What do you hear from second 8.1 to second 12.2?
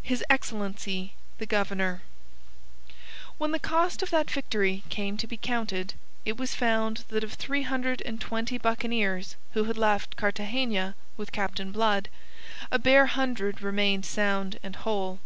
twenty buccaneers who had left Cartagena with Captain Blood,